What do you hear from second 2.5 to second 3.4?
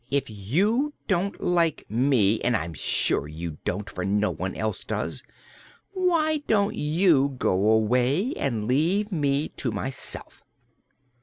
I'm sure